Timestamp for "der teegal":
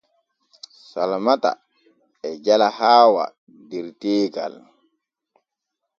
3.69-4.53